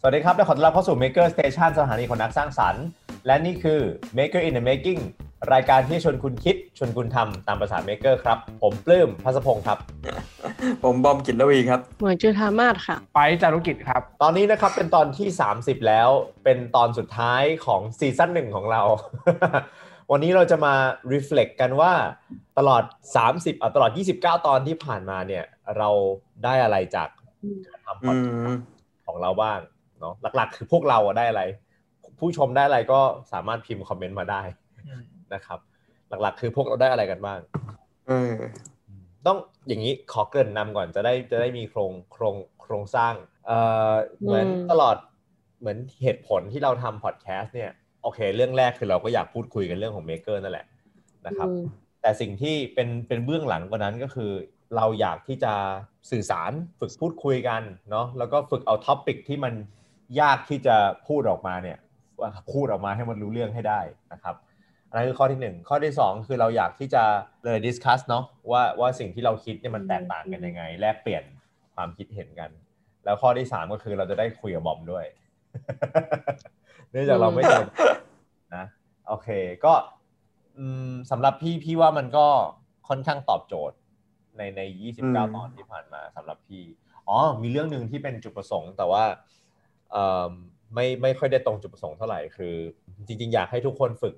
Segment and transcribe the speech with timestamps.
[0.00, 2.84] สวัสดีครับ และขอต้อนรับเข้าสู่ Maker Station สถานีคนนักสร้างสรรค์
[3.26, 3.80] และนี่คือ
[4.18, 5.00] Maker in the Making
[5.52, 9.78] รายการที่ชวนคุณคิดชวนคุณทำตามภาษา Maker ครับ ผมปลื้มพัสพงศ์ครับ
[10.84, 15.28] ผมบอมกิตลวีครับ เหมือนจุธามาศค่ะ ไปจารุกิจครับ ตอนนี้นะครับเป็นตอนที่
[15.58, 16.08] 30 แล้ว
[16.44, 18.82] เป็นตอนสุดท้ายของซีซั่นหนึ่งของเรา
[20.10, 20.74] วันนี้เราจะมา
[21.12, 21.92] reflect กันว่า
[22.58, 22.82] ตลอด
[23.24, 25.44] 30อะตลอด 29 ตอนที่ผ่านมาเนี่ย
[25.76, 25.88] เรา
[26.44, 27.08] ได้อะไรจาก
[27.66, 28.60] การทำพออืดแคสต์ม
[29.06, 29.60] ของเราบ้าง
[30.00, 31.42] เนาะหลักๆ คือพวกเราอะได้อะไร
[32.18, 33.00] ผู้ชมได้อะไรก็
[33.32, 34.42] สามารถพิมพ์คอมเมนต์มาได้
[35.34, 35.58] นะครับ
[36.22, 37.38] หลักๆ คือพวกเราได้อะไรกันบ้าง
[38.06, 38.34] เออ
[39.26, 39.38] ต้อง
[39.68, 43.14] อย่างนี้ขอเกริ่นนำก่อนจะได้จะได้มีโครงโครงโครงสร้าง
[43.46, 43.58] เอ่
[43.90, 44.96] อเหมือนอืมตลอด
[45.60, 47.70] เหมือนเหตุผลที่เราทำพอดแคสต์เนี่ย
[48.02, 50.66] โอเค เรื่องแรกคือเราก็อยากพูดคุยกันเรื่องของเมเกอร์นั่นแหละ
[51.26, 51.62] นะครับอืม
[52.02, 54.30] แต่สิ่งที่เป็นเป็นเบื้องหลังกว่านั้นก็คือ
[54.76, 55.52] เราอยากที่จะ
[56.10, 59.54] สื่อสารฝึกพูดคุยกันเนาะแล้วก็ฝึกเอา topic ที่มัน
[60.20, 60.76] ยากที่จะ
[61.08, 61.78] พูดออกมาเนี่ย
[62.20, 63.80] ว่าพูดออกมาให้มันรู้เรื่องให้ได้
[64.12, 64.36] นะครับ
[64.88, 67.02] อันนั้นคือข้อที่หนึ่งข้อที่สองคือเราอยากที่จะ
[67.44, 71.24] เลย discuss เนาะว่าว่าสิ่งที่เราคิดเนี่ยมันแตกต่างกันยังไง แลกเปลี่ยน
[71.74, 72.50] ความคิดเห็นกัน
[73.04, 75.04] แล้วข้อที่สามก็คือเราจะได้คุยกับบอมด้วย
[76.90, 77.64] เนื่องจากเราไม่เจอ
[78.56, 78.64] นะ
[79.08, 79.28] โอเค
[79.64, 79.72] ก็
[80.58, 82.26] อืมสำหรับพี่พี่ว่ามันก็
[82.88, 83.76] ค่อนข้างตอบโจทย์
[84.36, 86.62] ในในยี่สิบอืเก้ามตอนที่ผ่านมาสำหรับพี่
[87.08, 89.37] อ๋อมีเรื่องหนึ่งที่เป็นจุดประสงค์ แต่ว่าเอ่อ
[90.74, 92.54] ไม่ไม่ค่อยได้ตรงจุดประสงค์เท่าไหร่คือ
[93.06, 94.14] จริง ๆ อยากให้ทุกคนฝึก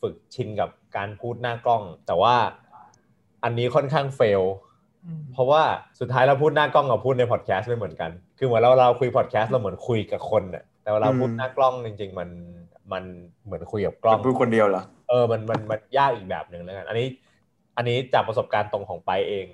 [0.00, 2.36] ฝึกชินกับการพูดหน้ากล้อง แต่ว่า
[3.44, 4.42] อันนี้ค่อนข้างเฟล
[5.32, 5.62] เพราะว่า
[6.00, 12.28] สุดท้ายเราพูดหน้ากล้องกับพูดในพอดแคสต์ไม่เหมือนกัน คือเหมือนเราเราคุยพอดแคสต์เราเหมือนคุยกับคนน่ะแต่เวลาพูดอืมหน้ากล้องจริง ๆ มัน
[12.92, 13.04] มัน
[13.44, 17.06] เหมือนคุยกับกล้องพูดคนเดียวเหรอเออมันมันมันยากอีกแบบหนึ่งแล้วกันอันนี้
[17.76, 19.46] อันนี้จากประสบการณ์ตรงของไปเอง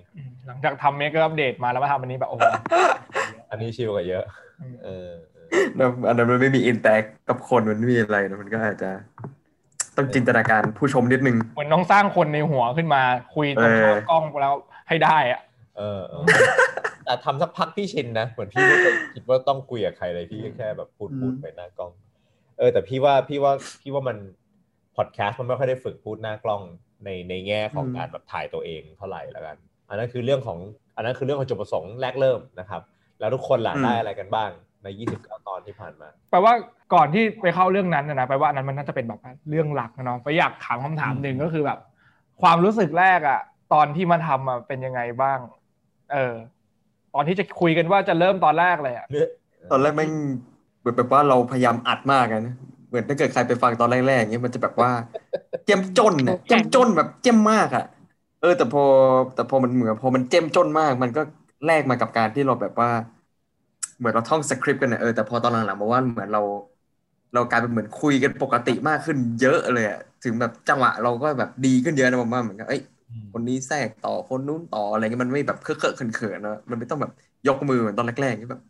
[0.46, 2.44] หลังจากทำเมกอัปเดตมาแล้วมาทำอันนี้แบบโอ้โห
[3.50, 4.24] อันนี้ชิลกว่าเยอะ
[4.84, 8.90] เออเออแล้วอันนั้นมันไม่มีอินแตกกับคนมันไม่มีอะไรนะมันก็อาจจะ
[9.96, 13.02] ต้องจินตนาการผู้ชมนิดนึง เหมือนต้องสร้างคนในหัวขึ้นมา
[13.34, 14.54] คุยตรงข้ามกล้องแล้ว
[14.88, 15.40] ให้ได้อะ
[15.78, 16.24] เออเออ
[17.04, 21.92] แต่ทำสักพักพี่ชินนะเหมือนพี่ไม่เคยคิดว่าต้องคุยกับใครเลยพี่ก็แค่แบบพูดอืมพูดไปหน้ากล้อง
[22.58, 24.16] เออ แต่พี่ว่าพี่ว่าพี่ว่ามัน
[24.96, 26.62] พอดแคสต์มันไม่ค่อยได้ฝึกพูดหน้ากล้อง
[27.04, 29.56] ในในแง่ของการแบบถ่ายตัวเองเท่าไหร่แล้วกัน
[29.88, 30.58] อันนั้นคือเรื่องของ
[30.96, 32.82] อันนั้นคือเรื่องของจุดประสงค์แรกเริ่มนะครับ
[33.20, 34.50] แล้วทุกคนหล่ะได้อะไรกันบ้าง
[34.84, 36.52] ใน 29 ตอนที่ผ่านมา แปลว่า
[36.94, 41.78] ก่อนที่ไปเข้าเรื่องนั้นนะนะแปลว่าอันนั้นมันน่าจะเป็นแบบเรื่องหลักนะเนาะไปอยากถามคำถามหนึ่งก็คือแบบ
[42.42, 43.40] ความรู้สึกแรกอะ
[43.72, 45.38] ตอนที่มาทำอะเป็นยังไงบ้าง
[46.12, 46.34] เออ
[47.14, 49.06] ตอนที่จะคุยกันว่าจะเริ่มตอนแรกเลยอะ
[49.70, 50.12] ตอนแรกแม่ง
[50.80, 52.54] เหมือนแบบว่าเราพยายามอัดมากอะนะ
[52.88, 54.90] เหมือนถ้าเกิดใครไปฟังตอนแรกๆอย่างเงี้ยมันจะแบบว่า
[55.66, 57.84] เจ้มจนนะเจ้มจนแบบเจ้มมากอะ
[58.40, 58.84] เออ แต่พอ
[59.34, 61.22] แต่พอมันเหมือนพอมันเจ้มจนมาก มันก็
[61.66, 62.90] แลกมากับการที่เราแบบว่า
[63.98, 66.40] เหมือนเราท่องสคริปต์กันนะเออแต่พอตอนหลังๆมาว่าเหมือนเรา
[67.32, 72.82] เรากลายเป็นเหมือนคุยกันปกติมากขึ้นเยอะเลยอะถึงแบบจังหวะเราก็แบบดีขึ้นเยอะนะผมว่าเหมือนกันเอ้ย
[73.32, 77.10] คนนี้แทรกต่อคนนู้นต่ออะไรเงี้ยมันไม่แบบเคอะเคอะเขินเขินๆนะมันไม่ต้องแบบ
[77.46, 78.60] ยกมือเหมือนตอนแรกๆที่แบบ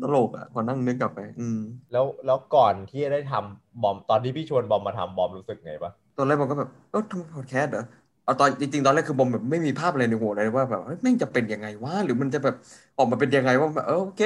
[0.00, 1.58] ตลกอะพอนั่งนึกกลับไป อืม
[1.92, 7.82] แล้วแล้วก่อนที่จะได้ทำบอมตอนที่พี่ชวนบอมมาทำบอมรู้สึกไงปะตอนแรกผมก็แบบเออทำพอดแคสต์เหรอ
[8.24, 12.56] เอาตอนจริงๆตอนแรกคือบอมแบบไม่มีภาพอะไรในหัวเลยว่าแบบเฮ้ยแม่งจะเป็นยังไงวะหรือมันจะแบบ
[12.98, 14.22] ออกมาเป็นยังไงว่าแบบเออโอเค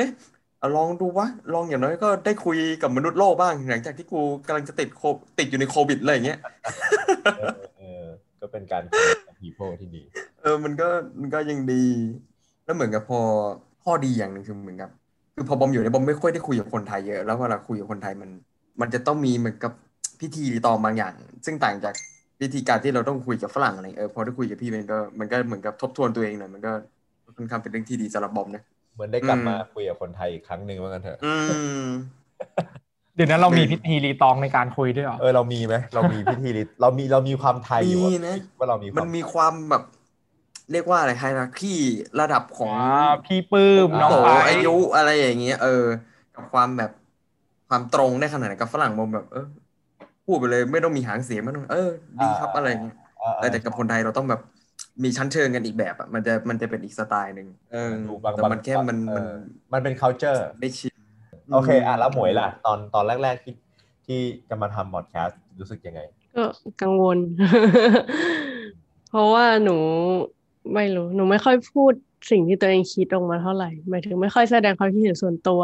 [0.58, 5.02] เอาลองดูวะลองอย่างน้อยก็ได้คุยกับมนุษย์โลกบ้างหลังจากที่กูกำลังจะติดโค
[5.38, 6.38] ติดอยู่ในโควิดอะไรอย่างเงี้ย
[7.38, 8.04] เออเออ
[8.40, 10.02] ก็เป็นการ connect กับ people ที่ดี
[10.42, 10.88] เออมันก็
[11.20, 11.84] มันก็ยังดี
[12.64, 13.20] แล้วเหมือนกับพอ
[13.84, 14.90] ข้อดีอย่างหนึ่งคือเหมือนกับ
[15.34, 18.30] คือพอบอมอยู่เนี่ยบอมไม่ค่อยได้คุยกับคนไทยเยอะแล้วเวลาคุยกับคนไทยมัน
[18.80, 19.72] มันจะต้องมีเหมือนกับ
[20.20, 21.12] พิธีรีตองบางอย่าง
[21.46, 21.94] ซึ่งต่างจาก
[22.42, 26.70] วิธีการที่เราต้องคุยกับฝรั่งอะไรเออพอได้คุยกับพี่มันก็มันก็เหมือนกับทบทวนตัวเองหน่อยมันก็
[27.36, 28.62] ค่อนข้างเป็นเรื่องที่ดีสำหรับบอมนะ
[28.94, 31.26] เหมือนได้กลับอืมมาคุยกับคนไทยอีกครั้งหนึ่งว่ากันเถอะอื
[31.86, 31.86] ม
[33.14, 39.82] เดี๋ยวนั้นเรามีพิธีรีตองในการคุยด้วยเหรอเออเรามีไหมเรามีพิธีรีเรามีเรามีความไทยอยู่มีอะนะว่าเรามีคมัวานมมีความแบบ
[40.72, 41.74] เรียกว่าอะไรไฮรักี
[42.20, 42.76] ระดับของอ่า
[43.24, 45.68] พี่ปื้มน้องโตไปอายุอะไรอย่างเงี้ย เออ
[46.34, 46.90] กับความแบบ
[47.68, 49.40] ความตรงได้ขนาดไหนกับฝรั่งบอมแบบเออ
[50.26, 51.90] พูดไปเลย ไม่ต้องมีหางเสียงไม่ต้องเออ
[52.22, 54.40] ดีครับอะไรอย่างเงี้ยเออเออแต่กับคนไทยเราต้องแบบ
[55.04, 59.32] มีชั้นเชิงกันอีกแบบอะมันจะมันจะเป็นอีกสไตล์หนึ่งเออดูบางแต่บางมันแค่มันเอมันอ
[59.72, 60.94] มันเป็น culture ได้ชิม
[61.52, 63.54] โอเคอะแล้วหมวยล่ะ ตอนตอนแรก ๆ ที่
[64.06, 66.00] ที่จะมาทำพอดแคสต์รู้สึกยังไง
[66.34, 66.44] ก็
[66.80, 67.18] กังวล
[69.08, 69.72] เพราะว่าหนู
[70.74, 71.94] ไม่รู้ หนูไม่ค่อยพูด
[72.30, 75.62] สิ่งที่ตัวเองคิดออกมาเท่าไหร่หมายถึงไม่ค่อยแสดงความคิดเห็นส่วนตัว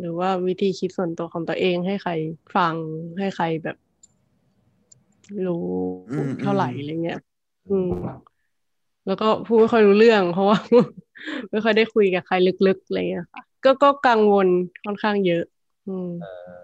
[0.00, 2.12] หรือว่าวิธีคิดส่วนตัวของตัวเองให้ใคร
[2.56, 2.74] ฟัง
[3.18, 3.76] ให้ใครแบบ
[5.46, 5.66] รู้
[6.10, 7.18] อืมเท่าไหร่อะไรเงี้ย
[7.70, 7.90] อืม
[9.06, 10.58] แล้วก็พูดไม่ค่อยรู้เรื่องเพราะว่า
[11.50, 12.34] ไม่ค่อยได้คุยกับใคร
[12.66, 14.48] ลึกๆอะไรเงี้ยค่ะก็ก็กังวล
[14.84, 15.44] ค่อนข้างเยอะ
[15.88, 16.26] อืมเอ
[16.58, 16.62] อ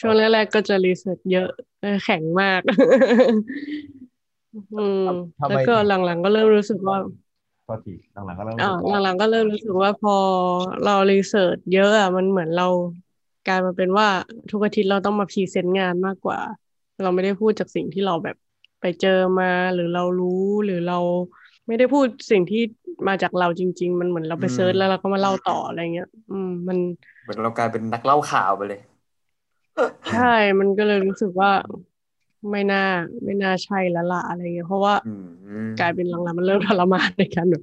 [0.00, 1.48] ช่วงแรกๆก็จะรีเสิร์ชเยอะ
[1.80, 2.60] เออแข็งมาก
[4.74, 5.06] อืม
[5.38, 6.96] ทำไมแล้วก็ถึงหลังๆก็เริ่มรู้สึกว่า
[7.70, 10.12] โทษทีหลังๆก็เริ่มรู้อ่าสึกว่าหลังๆก็เริ่มรู้สึกว่าพอ
[10.82, 12.64] เรารีเสิร์ชเยอะอะมันเหมือนเรา
[13.44, 14.06] กลายมาเป็นว่า
[14.50, 16.38] ทุกอาทิตย์เราต้องมา present งานมากกว่า
[17.00, 18.36] เราไม่ได้พูดจากสิ่งที่เราแบบ
[18.80, 19.08] ไปเจอ
[19.38, 20.28] มาหรือเรารู้
[20.64, 20.94] หรือเรา
[21.66, 22.58] ไม่ได้พูดสิ่งที่
[23.08, 26.78] มาจากเราจริง ๆ มันเหมือนเราไปอืมเซิร์ชแล้วเราก็มาเล่าต่ออะไรเงี้ย อืม มัน
[27.22, 28.80] เหมือนเรากลายเป็นนักเล่าข่าวไปเลย
[30.08, 30.18] ใช่
[30.60, 31.50] มันก็เลยรู้สึกว่า
[32.50, 32.84] ไม่น่า
[33.24, 35.24] ไม่น่าใช่แล้วล่ะอะไรเงี้ยเพราะว่าอืม
[35.80, 37.62] กลายเป็นหลังๆมันเริ่มทรมานในการแบบ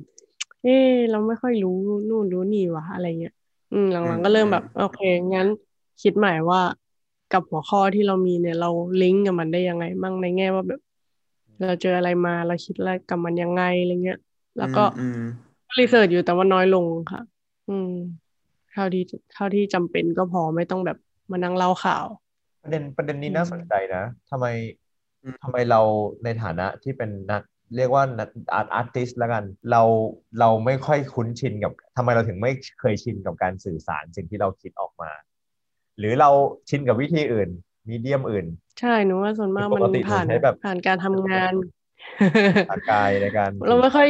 [0.64, 1.78] เออเราไม่ค่อยรู้
[2.10, 3.34] นู่นรู้นี่วะอะไรเงี้ย
[3.74, 5.00] อืมหลังๆก็เริ่มแบบโอเค
[5.36, 5.48] งั้น
[6.02, 6.62] คิดใหม่ว่า
[7.34, 8.70] กับหัวข้อที่เรามีเนี่ย เรา
[9.02, 10.82] ลิงก์กับมันได้ยังไงมั่งในแง่ว่าแบบ
[11.66, 14.20] เราเจออะไรมาเราคิดอะไรกับมันยังไงอะไรเงี้ย
[14.58, 15.22] แล้วก็อืม
[15.80, 17.22] รีเสิร์ชอยู่แต่ว่าน้อยลงค่ะ
[17.70, 17.92] อืม
[18.72, 19.04] เท่าที่
[19.34, 20.98] เท่าที่จำเป็นก็พอไม่ต้องแบบ
[21.32, 22.06] มานั่งเล่าข่าว
[22.68, 24.46] ประเด็นประเด็นนี้อืมน่าสนใจนะทำไม
[25.24, 25.82] อืมทำไมเรา
[26.24, 27.42] ในฐานะที่เป็นนัก
[27.76, 29.82] เรียกว่านักอาร์ตอาร์ติสแล้วกัน เรา
[30.40, 35.12] เราไม่ค่อยคุ้นชินกับทำไมเราถึงไม่เคยชินกับการสื่อสารสิ่งที่เราคิดออกมา
[35.98, 36.30] หรือเรา
[36.70, 37.50] ชินกับวิธีอื่น
[37.90, 38.46] มีเดียมอื่น
[38.80, 41.54] ใช่หนูว่าส่วนมากปมันกติหนูผ่านใช้แบบผ่านการทำงาน
[42.70, 44.10] อากายในการ เราไม่ค่อย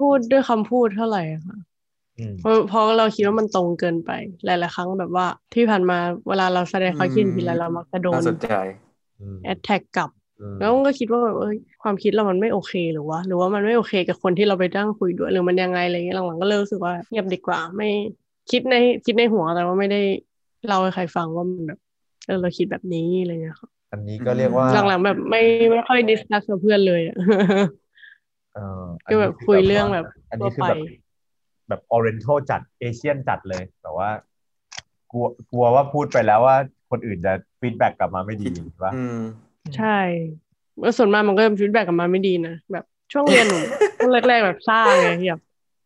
[0.00, 1.67] พูดด้วยคำพูดเท่าไหร่อะค่ะอืม
[2.38, 4.10] เพราะเพราะเราคิดว่ามันตรงเกินไป
[4.44, 5.96] หลาย ๆ ครั้งแบบว่าที่ผ่านมา
[6.28, 8.46] เวลาเราแสดงความคิดเห็นทีไรเรามักจะโดนน่าสนใจ
[9.20, 10.10] อืม attack กลับ
[10.40, 17.86] อืมแล้วก็คิดว่าแบบเอ้ยความคิดเรามันไม่โอเคหรือวะหรือว่ามันไม่โอเคกับคนที่เราไปนั่งคุยด้วยหรือมันยังไงอะไรเงี้ยหลัง ๆ ก็เริ่มรู้สึกว่าเงียบดีกว่าไม่
[18.50, 18.74] คิดใน
[19.04, 19.98] คิดในหัวแต่ว่าไม่ได้
[20.66, 21.78] เล่าให้ใครฟังว่ามันแบบ
[22.24, 25.40] เออเราคิดแบบนี้อะไรเงี้ยค่ะอันนี้ก็เรียกว่าหลังๆแบบไม่
[25.72, 27.16] ไม่ค่อย discuss กับเพื่อนเลยอะ
[28.52, 28.60] เออ
[29.08, 30.78] ก็แบบคุยเรื่องแบบอันนี้คือทั่วไปแบบ
[31.68, 34.08] แบบ oriental จัด Asian จัดเลย แต่ว่า
[35.12, 36.56] กลัวกลัวว่าพูดไปแล้วว่า
[36.90, 38.50] คนอื่นจะ feedback กลับมาไม่ดี
[38.82, 39.20] ว่าอืม
[39.76, 39.98] ใช่
[40.80, 43.58] แล้วส่วนมากมันก็ feedback กลับมาไม่ดีนะแบบช่วงเรียนหนู
[43.98, 45.42] ช่วงแรกๆแบบซ่าไงแบบ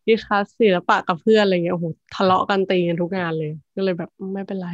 [0.08, 4.68] discuss ศิลปะกับเพื่อนอะไรเงี้ยโอ้โหทะเลาะกันตีกันทุกงานเลย ก็เลยแบบไม่เป็นไร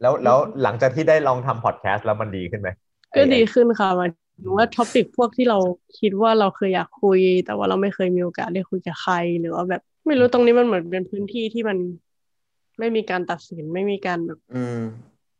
[0.00, 2.68] แล้วแล้วหลังจากที่ได้ลองทำพอดแคสต์แล้วมันดีขึ้นไหม
[3.16, 4.06] ก็ดีขึ้นค่ะหมา
[4.38, 5.58] ยถึงว่า topic พวกที่เรา
[5.98, 11.78] คิดว่าเราเคยอยากคุย แต่ว่าเราไม่เคยมีโอกาสได้คุยกับใคร หรือว่าแบบ ไม่รู้ตรงนี้มันเหมือนเป็นพื้นที่ที่มัน
[12.78, 14.80] ไม่มีการตัดสินไม่มีการแบบอืม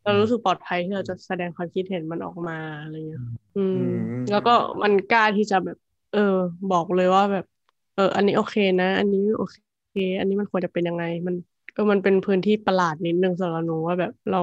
[0.03, 3.23] เรารู้สึกปลอดภัยที่เราจะแสดงความคิดเห็นมันออกมาอะไรเงี้ย
[3.57, 3.97] อืมอืม
[4.31, 5.79] แล้วก็มันกล้าที่จะแบบ
[6.15, 6.37] เออ
[6.73, 7.47] บอกเลยว่าแบบ
[7.95, 11.35] เออ อันนี้โอเคนะ อันนี้ไม่โอเค อันนี้มันควรจะเป็นยังไง มัน
[11.75, 14.43] เออมันเป็นพื้นที่ประหลาดนิดนึงสำหรับหนูว่าแบบเรา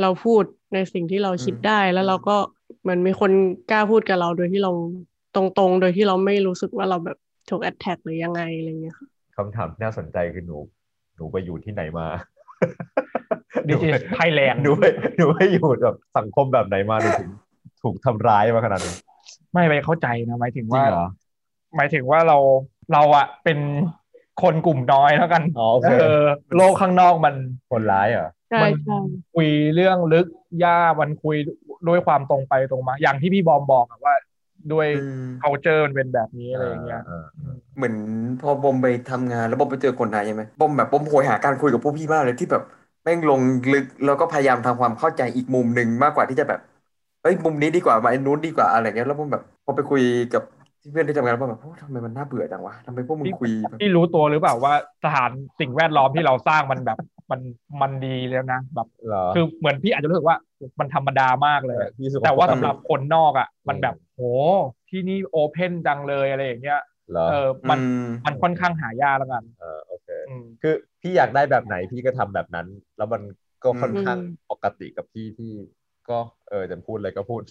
[0.00, 0.44] เราพูด
[0.74, 3.30] ในสิ่งที่เราคิดได้แล้วเราก็เห มันมีคน
[3.70, 4.72] กล้าพูดกับเราโดยที่เรา
[5.34, 7.18] ตรงๆ โดยที่เราไม่รู้สึกว่าเราแบบ
[7.50, 10.56] ถูกแอดแท็กหรือยังไงอะไรเงี้ยค่ะคำถามที่น่าสนใจคือหนู
[11.16, 12.06] หนูไปอยู่ที่ไหนมา
[13.68, 14.84] ดิจิไทยแลนด์หนูไป
[15.16, 17.30] หนูไปอยู่แบบสังคมแบบไหนมาหนูถึง
[17.82, 18.94] ถูกทำร้ายมาขนาดนี้
[19.52, 21.06] ไม่ไปเข้าใจนะหมายถึงจริว่างเหรอ
[21.76, 22.38] หมายถึงว่าเรา
[22.92, 23.58] เราอะเป็น
[24.42, 26.22] คนกลุ่มน้อยแล้วกันอ๋อโอเคเออ
[26.56, 27.34] โลกข้างนอกมัน
[27.70, 28.98] คนร้ายเหรอใช่มันใช่
[29.34, 30.26] คุยเรื่องลึก
[30.64, 31.36] ยากมันคุย
[31.88, 34.14] ด้วยความตรงไปตรงมา อย่างที่พี่บอมบอกอะว่า
[34.72, 37.24] ด้วยอืม culture มันเป็นแบบนี้อะไรอย่างเงี้ยา
[37.76, 37.94] เหมือน
[38.42, 42.62] พอบอมไปทำงานแล้วบอมไปเจอคนไทยใช่ไหมบอมแบบบอมโหยหาการคุยกับพวกพี่มากเลยที่แบบ
[43.04, 43.40] แม่งลง
[43.72, 46.60] ลึกแล้วก็พยายามทำความเข้าใจอีกมุมหนึ่งมากกว่าที่จะแบบ
[47.22, 50.02] เอ้ยมุมนี้ดีกว่ามาไอ้นู้นดีกว่าอะไรเงี้ยแล้วบอมแบบพอไปคุย
[50.34, 50.42] กับ
[50.92, 55.30] เพื่อนที่ทำงานบอมแบบโอ้ทำไมมันน่าเบื่อจังวะทำไมพวกมึงคุยแบบพี่รู้ตัวหรือเปล่าว่าสถาน
[55.60, 56.98] สิ่งแวดล้อมที่เราสร้างมันแบบ
[57.32, 57.40] มัน
[57.82, 60.36] มันดีแล้วนะแบบเหรอคือเหมือนพี่อาจจะรู้สึกว่า
[60.80, 64.22] มันธรรมดามากเลยพี่รู้สึกแต่ว่าปกสำหรับคนนอกอะ มันอืมแบบโห
[64.90, 73.22] ที่นี่โอเพนจังเลยอะไรอย่างเงี้ยเหรอเออมันอืมมันค่อนข้างหายากแล้วกันเออโอเคอืมคือพี่อยากได้แบบไหนพี่ก็ทำแบบนั้น แล้วมัน
[73.64, 74.18] ก็ค่อนอืมข้าง
[74.50, 75.52] ปกติกับพี่ที่
[76.10, 76.18] ก็
[76.50, 77.42] เออจะพูดอะไรก็พูด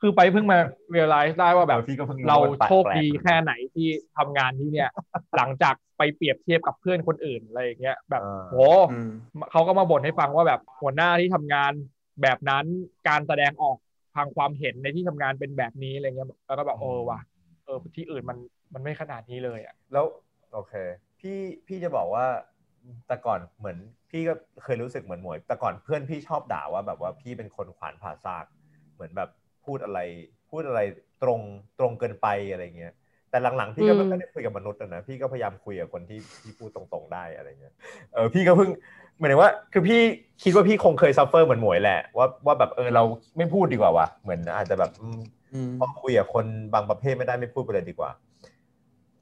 [0.00, 0.58] คือไปเพิ่งมา
[0.96, 3.88] realize ได้ว่าแบบพี่ก็เพิ่งเราว่มันแปลกๆโชคดีแค่ไหนที่
[4.18, 4.90] ทำงานที่เนี่ย
[5.36, 8.56] หลังจากไปเปรียบเทียบกับเพื่อนคนอื่นอะไรอย่างเงี้ยแบบเออโห
[8.92, 9.10] อืม
[9.50, 11.72] เขาก็มาบ่นให้ฟังว่าแบบหัวหน้าที่ทำงาน
[12.22, 12.64] แบบนั้น
[13.08, 13.76] การแสดงออก
[14.16, 17.20] ทางความเห็นในที่ทำงานเป็นแบบนี้อะไรเงี้ยแล้วก็แบบเออว่ะ
[17.64, 18.38] เออที่อื่นมัน
[18.74, 20.04] มันไม่ขนาดนี้เลยอะแล้ว
[20.54, 20.74] โอเค
[21.20, 22.26] พี่พี่จะบอกว่า
[23.08, 23.76] แต่ก่อนเหมือน
[24.10, 24.34] พี่ก็
[24.64, 28.44] เคยรู้สึกเหมือนหมวย แต่ก่อนเพื่อนพี่ชอบด่าว่าแบบว่าพี่เป็นคนขวานผ่าซาก
[28.94, 29.30] เหมือนแบบ
[29.64, 29.98] พูดอะไร
[30.50, 30.80] พูดอะไร
[31.22, 31.40] ตรง
[31.78, 32.92] ตรงเกินไปอะไรเงี้ย
[33.30, 37.74] แต่หลังๆพี่ก็ไม่ค่อยได้คุยกับมนุษย์อะนะพี่ก็พยายามคุยกับคนที่ที่พูดตรงๆได้อะไรเงี้ย
[38.12, 38.70] เออพี่ก็เพิ่ง
[39.18, 40.00] หมายถึงว่าคือพี่
[40.42, 43.02] คิดว่าพี่คงเคยซัฟเฟอร์เหมือนหมวยแหละว่าว่าแบบเออเรา
[43.36, 45.20] ไม่พูดดีกว่าว่ะเหมือนอาจจะแบบอืม
[45.54, 48.10] อืมพอคุยกับคนบางประเภทไม่ได้ไม่พูดไปเลยดีกว่า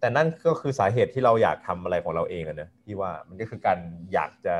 [0.00, 3.78] แต่นั่นก็คือสาเหตุที่เราอยากทำอะไรของเราเองอะนะพี่ว่ามันก็คือการ
[4.12, 4.54] อยากจะ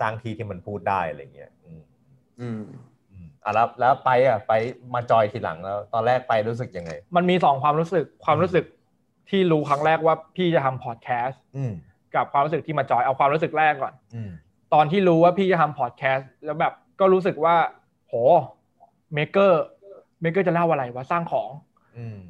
[0.00, 1.82] สร้างที่ที่มันพูดได้อะไรเงี้ยอืม
[2.40, 2.60] อืม
[3.10, 4.52] อืมอะแล้วแล้วไปอะไป
[4.94, 8.64] มาจอยทีหลังแล้ว ตอนแรกไปรู้สึกยังไง มันมีสองความรู้สึกความรู้สึก
[9.30, 11.72] ที่รู้ครั้งแรกว่าพี่จะทำพอดแคสต์อืม
[12.14, 14.30] กับความรู้สึกที่มาจอยเอาความรู้สึกแรกก่อนอืม
[14.74, 17.56] ตอนที่รู้ว่าพี่จะทำพอดแคสต์แล้วแบบก็รู้สึกว่า
[18.08, 18.14] โห
[19.14, 21.50] maker maker จะเล่าอะไรวะสร้างของ
[21.96, 22.20] อืม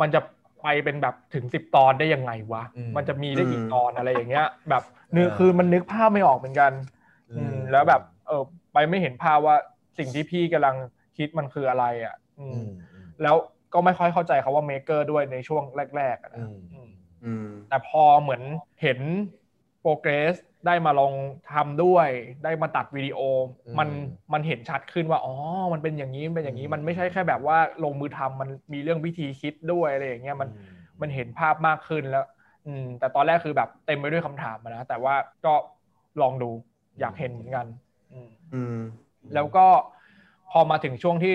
[0.00, 0.20] มันจะ
[0.62, 4.82] ไปเป็นแบบถึงสิบตอนได้ยังไงวะอืมมันจะมีได้กี่อืมตอนอะไรอย่างเงี้ย แบบ
[5.16, 6.72] นึกเออคือมันนึกภาพไม่ออกเหมือนกัน
[7.36, 8.42] อืมแล้วแบบ เออ
[8.72, 9.56] ไปไม่เห็นภาพว่า
[9.98, 10.76] สิ่งที่พี่กำลัง
[11.16, 13.36] คิดมันคืออะไรอะอือืมมอืมแล้ว
[13.72, 15.64] ก็ไม่ค่อยเข้าใจคาว่าเมเกอร์ด้วยในช่วง
[15.96, 16.88] แรกๆอะนะอืมอืม
[17.24, 18.42] อืมแต่พอเหมือน
[18.82, 19.00] เห็น
[19.80, 21.14] โปรเกรส ได้มาลอง
[21.52, 22.08] ทำด้วย
[22.44, 23.18] ได้มาตัดวิดีโอ
[23.78, 23.88] มัน
[24.32, 25.34] มันเห็นชัดขึ้นว่าอ๋อ
[25.72, 30.48] มันเป็นอย่างนี้มันเป็นอย่างนี้ มันไม่ใช่แค่แบบว่าลงมือทำมันมีเรื่องวิธีคิดด้วยอะไรอย่างเงี้ยมัน
[31.00, 32.24] มันเห็นภาพมากขึ้นแล้ว
[32.66, 35.14] อืม แต่ตอนแรกคือแบบเต็มไปด้วยคำถามอะนะแต่ว่า
[35.44, 35.54] ก็
[36.22, 36.50] ลองดู
[37.00, 37.66] อยากเห็นเหมือนกัน
[38.12, 38.78] อืมอืม
[39.34, 39.66] แล้วก็
[40.50, 41.34] พอมาถึงช่วงที่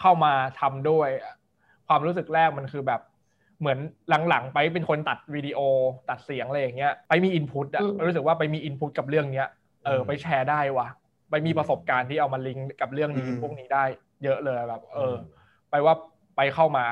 [0.00, 1.08] เข้ามาทำด้วย
[1.88, 3.00] ความรู้สึกแรกมันคือแบบ
[3.60, 3.78] เหมือน
[4.28, 5.60] หลังๆ ไปเป็นคนตัดวิดีโอ
[6.10, 9.48] ตัดเสียงอะไรอย่างเงี้ยไปมีอินพุตอะอืมรู้สึกว่าไปมีอินพุตกับเรื่องเนี้ย
[9.84, 10.88] เอออืมไปแชร์ได้ว่ะ
[11.30, 13.84] ไปมีประสบการณ์ที่เอามาลิงก์กับเรื่องนี้อืมพวกนี้ได้
[14.24, 15.14] เยอะเลยแบบ เออ
[15.70, 15.94] ไปว่า
[16.36, 16.84] ไปเข้ามา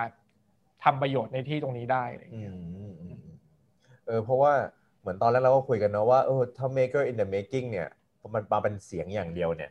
[0.84, 3.18] ทำประโยชน์ในที่ตรงนี้ได้อะไรอย่างอืเงี้ยมอืมอืม
[4.06, 4.54] เออเพราะว่า
[5.00, 7.88] เหมือนตอนแรกเราก็คุยกันเนาะว่าเออถ้า maker in the making เนี่ย
[8.20, 9.70] พอมันมาเป็นเสียงอย่างเดียวเนี่ย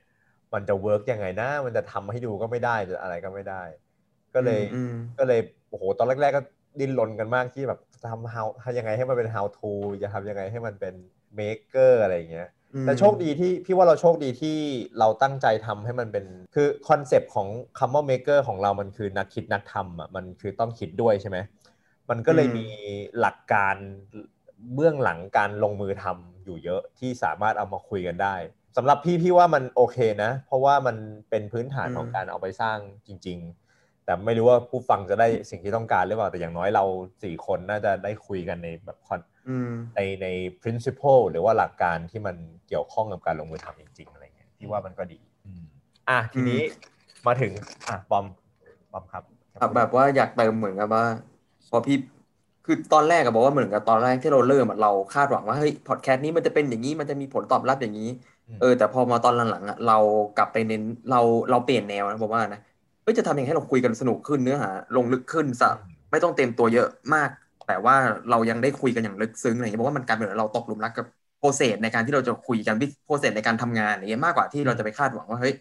[0.54, 3.62] มันจะเวิร์กยังไงนะมันจะทำให้ดูก็ไม่ได้จะอะไรก็ไม่ได้
[4.36, 5.40] ก็เลยอืมก็เลย
[5.70, 6.42] โอ้โหตอนแรกๆก็
[6.80, 7.80] ดิ้นรนกันมากที่แบบ
[8.10, 10.96] ทำ how ทำยังไงให้มันเป็น how to จะทำยังไงให้มันเป็น
[11.40, 12.50] maker อะไรอย่างเงี้ย
[12.82, 14.58] แต่โชคดีที่พี่ว่าเราโชคดีที่
[15.00, 17.48] เราตั้งใจทำให้มันเป็นคือ concept ของ
[17.80, 21.38] คำว่า maker ของเรามันคือนักคิดนักทำอะมันคือต้องคิดด้วยใช่ไหม
[22.10, 22.68] มันก็เลยอืมมี
[23.20, 23.76] หลักการ
[24.74, 28.36] เบื้องหลังการลงมือทำอยู่เยอะที่สามารถเอามาคุยกันได้
[28.78, 30.98] สำหรับพี่พี่ว่ามันโอเคนะ เพราะว่ามัน
[31.30, 33.67] เป็นพื้นฐานของการเอาไปสร้างจริง ๆ
[34.08, 36.86] แต่ไม่รู้ว่าผู้ฟังจะได้สิ่งที่ต้องการหรือเปล่าแต่อย่างน้อยเรา
[37.24, 40.28] สี่คนน่าจะได้คุยกันในแบบคอนอืมในใน
[40.62, 42.36] principle หรือว่าหลักการที่มัน
[42.68, 45.64] เกี่ยวข้องกับการลงมือทำจริง ๆ อะไรเงี้ยที่ว่ามันก็ดีอืม
[46.10, 46.62] อะทีนี้
[47.28, 47.52] มาถึง
[47.90, 48.26] อะบอม
[48.92, 49.24] บอมครับ
[49.60, 51.04] ครับแบบว่าอยากเติมเหมือนกับว่า
[51.70, 51.96] พอพี่
[52.64, 58.06] คือตอนแรกอะบอกว่าเหมือนกับตอนแรกที่เราเริ่มอะเราคาดหวังว่าเฮ้ยพอดแคสต์นี้มันจะเป็นอย่างนี้มันจะมีผลตอบรับอย่างนี้
[58.58, 59.94] เออ แต่พอมาตอนหลังๆอะเรา
[60.34, 61.18] กลับไปเน้นเรา
[61.50, 62.60] เราเปลี่ยนแนวนะผมว่านะ
[63.08, 65.70] เฮ้ยจะทำยังไงให้เราคุยกันสนุกขึ้นเนื้อหาลงลึกขึ้นซะ
[66.12, 67.30] ไม่ต้องเต็มตัวเยอะมาก
[67.68, 67.96] แต่ว่า
[68.30, 71.06] เรายังได้คุยกันอย่างลึกซึ้งอะไรอย่างเงี้ยบอกว่ามันกลายเป็นว่าเราตกหลุมรักกับ
[71.40, 75.54] process ในการที่เราจะคุยกัน process ในการทำงานอย่างเงี้ยมากกว่าที่เราจะไปคาดหวังว่าเฮ้ย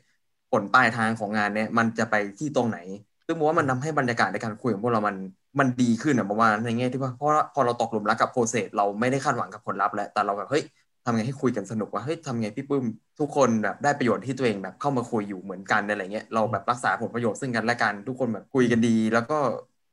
[0.50, 2.78] ผลปลายทางของงานเนี่ยมันจะไปที่ตรงไหน
[3.26, 5.16] ซึ่งผมว่ามันทำให้บรรยากาศในการคุยของพวกเรามัน
[5.60, 10.62] มันดีขึ้นอะประมาณในแง่ที่ว่าเพราะว่าพอเราตกหลุมรักกับ process เราไม่ได้คาดหวังกับผลลัพธ์แล้วแต่เราแบบเฮ้ย
[11.06, 12.84] ทำไงให้คุยกันสนุกว่าเฮ้ยทำไงพี่ปื้ม
[13.18, 19.34] ทุกคนแบบได้ประโยชน์ที่ตัวเองแบบเข้ามาคุยอยู่เหมือนกันอะไรเงี้ยเราแบบรักษาผลประโยชน์ซึ่งกันและกัน ทุกคนแบบคุยกันดี แล้วก็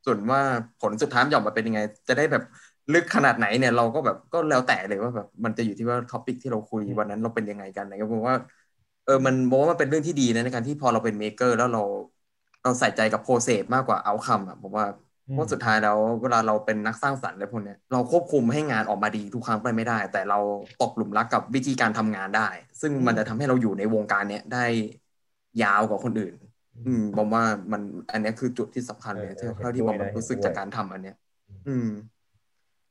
[0.04, 0.40] ส่วนว่า
[0.78, 2.42] ผลสุดท้ายมันจะออกมาเป็นยังไง จะได้แบบ
[2.92, 8.36] ลึกขนาดไหนเนี่ยเราก็แบบก็แล้วแต่เลยว่าแบบมันจะอยู่ที่ว่า topic ที่เราคุยวันนั้นเราเป็นยังไงกันนะครับผมว่า
[9.04, 11.80] เออมันบอกว่ามันเป็นเรื่องที่ดีนะในการที่พอเราเป็น maker แล้วเรา
[12.62, 14.84] เราใส่ใจกับ process มากกว่า outcome อะผมว่า
[15.32, 20.38] เพราะสุดท้ายแล้วเวลาเราเป็นนักสร้างสรรค์อะไรพวกเนี้ยเราควบคุมให้งานออกมาดีทุกครั้งไปไม่ได้ แต่เรา
[20.82, 22.48] ตกหลุมรักกับวิธีการทำงานได้
[22.80, 24.64] ซึ่งมันจะทำให้เราอยู่ในวงการเนี้ยได้
[25.62, 26.34] ยาวกว่าคนอื่น
[26.86, 31.16] อืมผมว่ามันอันเนี้ยคือจุดที่สำคัญเลยเออเออเท่าที่ผมเห็นด้วยนะรู้สึกเห็นด้วยจากการทำอันเนี้ย
[31.68, 31.88] อืม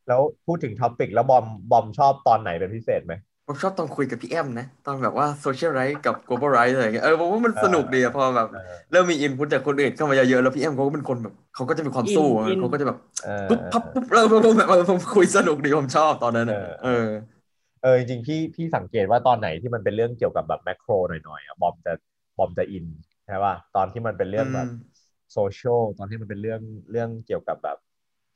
[0.07, 3.13] แล้วพูดถึง topic แล้วบอมบอมชอบตอนไหนเป็นพิเศษไหม
[3.45, 16.89] ผมชอบตอนคุยกับพี่แอมนะ ตอนแบบว่า social right กับ global right อะไรอย่างเงี้ยเออผมว่ามันสนุกดีอะพอแบบเออเริ่มมี input จากคนอื่นเข้ามาเยอะๆแล้วพี่แอมเขาก็เป็นคนแบบเขาก็จะมีความสู้อะอินเขาก็จะแบบเออปุ๊บพับปุ๊บแล้วผมแบบผมคุยสนุกดีผมชอบตอนนั้นอะเออเออ
[17.81, 21.93] เออจริงๆพี่พี่สังเกตว่าตอนไหนที่มันเป็นเรื่องเกี่ยวกับแบบ macro หน่อยๆอะบอมจะ
[22.37, 22.85] บอมจะอิน
[23.25, 27.77] ใช่ป่ะตอนที่มันเป็นเรื่องแบบอืมโซเชียลตอนที่มันเป็นเรื่องเรื่องเกี่ยวกับแบบ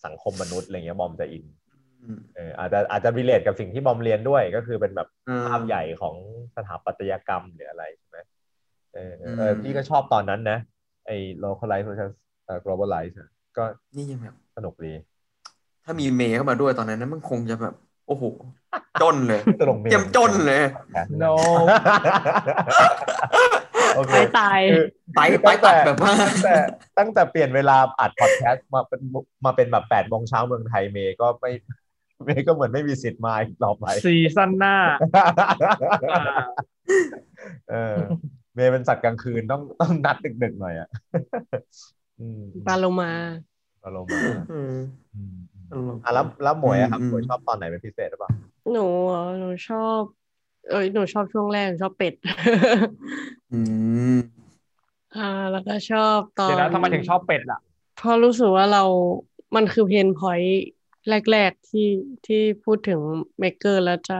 [0.05, 1.45] สังคมมนุษย์อะไรเงี้ยบอมจะอิน
[2.01, 6.15] อืมเอออาจจะอาจจะ relate กับสิ่งที่บอมเรียนด้วยก็คือเป็นแบบอืมภาพใหญ่ของ
[6.55, 8.17] สถาปัตยกรรมหรืออะไรใช่ไหม
[8.93, 10.57] เออเออเอออืมพี่ก็ชอบตอนนั้นนะ
[11.05, 12.13] ไอ้ localize versus
[12.45, 13.63] เอ่อ globalize อะก็
[13.95, 14.93] นี่ยังแบบสนุกดี
[15.85, 17.75] ถ้ามีเมย์เข้ามาด้วยตอนนั้นนะมันคงจะแบบ
[18.07, 18.23] โอ้โห
[19.01, 20.63] จนเลยตลกเมย์เตรียมจนเลย
[21.23, 21.33] no
[23.95, 24.61] โอเคตาย
[25.17, 26.55] ตายคือไปไปตัดแบบว่าตั้งแต่
[26.97, 29.01] ตั้งแต่เปลี่ยนเวลาอัดพอดแคสต์มาเป็น
[29.45, 31.51] มาเป็นแบบแปดโมงเช้าเมืองไทยเมย์ก็ไม่
[32.25, 34.75] เมย์ก็เหมือนไม่มีสิทธิ์มาอีกต่อไปซีซั่นหน้า
[36.13, 36.47] อ่า
[37.71, 37.97] เออ
[38.55, 40.89] เมย์เป็นสัตว์กลางคืนต้องต้องนัดดึกๆหน่อยอะ
[42.19, 43.11] อืมปลาโลมา
[43.83, 44.77] อารมณ์มาอืม
[45.13, 45.37] อืม
[45.71, 48.31] ตลกอะแล้วแล้วหมวยอะครับอืมหมวยชอบตอนไหนเป็นพิเศษหรือเปล่า
[48.71, 50.01] หนูเหรอหนูชอบ
[50.69, 52.13] เอ้ยหนูชอบช่วงแรกหนูชอบเป็ด
[53.53, 53.59] อื
[54.15, 54.17] ม
[55.17, 57.59] อ่า แล้วก็ชอบตอนเดี๋ยวนะทำไมถึงชอบเป็ดอะ
[57.97, 58.83] เพราะรู้สึกว่าเรา
[59.55, 60.65] มันคือ pain point
[61.09, 61.87] แรก ๆที่
[62.25, 62.99] ที่พูดถึง
[63.39, 64.19] maker แล้วจะ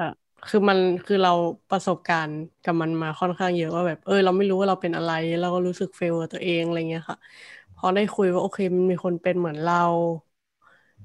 [0.49, 1.33] คือมันคือเรา
[1.71, 7.17] ประสบการณ์กับมันมาค่อนข้างเยอะว่าแบบเออเราไม่รู้ว่าเราเป็นอะไร เราก็รู้สึกเฟลกับตัวเองอะไรเงี้ยค่ะ
[7.77, 9.83] พอได้คุยว่าโอเคมันมีคนเป็นเหมือนเรา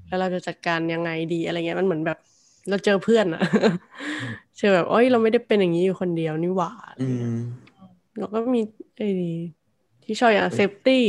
[0.07, 2.19] แล้วเราจะจัดการยังไงดีอะไรเงี้ยมันเหมือนแบบ
[2.69, 3.43] เราเจอเพื่อนอะ
[4.59, 7.35] เจอแบบเอ้ยเราไม่ได้เป็นอย่างนี้อยู่คนเดียวนี่หว่าอืม
[8.19, 8.61] แล้วก็มี
[8.97, 9.09] ไอ้
[10.05, 11.05] ที่ชอบอย่างเซฟตี้